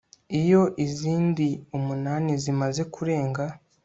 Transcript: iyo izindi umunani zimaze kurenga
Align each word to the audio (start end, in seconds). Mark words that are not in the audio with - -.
iyo 0.39 0.61
izindi 0.85 1.47
umunani 1.77 2.31
zimaze 2.43 2.81
kurenga 2.93 3.43